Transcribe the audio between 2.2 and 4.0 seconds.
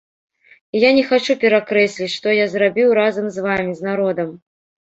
я зрабіў разам з вамі, з